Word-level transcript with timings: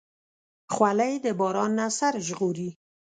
خولۍ 0.73 1.13
د 1.25 1.27
باران 1.39 1.71
نه 1.79 1.87
سر 1.97 2.13
ژغوري. 2.27 2.69